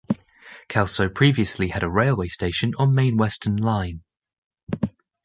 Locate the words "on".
2.79-2.87